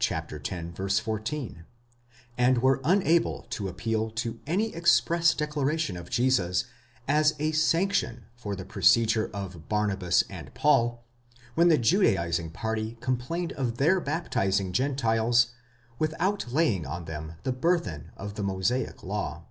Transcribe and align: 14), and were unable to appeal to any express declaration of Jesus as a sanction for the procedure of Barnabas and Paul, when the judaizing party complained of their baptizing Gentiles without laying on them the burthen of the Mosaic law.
14), 0.00 1.64
and 2.36 2.58
were 2.60 2.80
unable 2.82 3.42
to 3.42 3.68
appeal 3.68 4.10
to 4.10 4.40
any 4.44 4.74
express 4.74 5.32
declaration 5.34 5.96
of 5.96 6.10
Jesus 6.10 6.64
as 7.06 7.36
a 7.38 7.52
sanction 7.52 8.24
for 8.34 8.56
the 8.56 8.64
procedure 8.64 9.30
of 9.32 9.68
Barnabas 9.68 10.24
and 10.28 10.52
Paul, 10.52 11.04
when 11.54 11.68
the 11.68 11.78
judaizing 11.78 12.50
party 12.50 12.96
complained 13.00 13.52
of 13.52 13.76
their 13.76 14.00
baptizing 14.00 14.72
Gentiles 14.72 15.52
without 16.00 16.52
laying 16.52 16.84
on 16.84 17.04
them 17.04 17.34
the 17.44 17.52
burthen 17.52 18.10
of 18.16 18.34
the 18.34 18.42
Mosaic 18.42 19.00
law. 19.04 19.44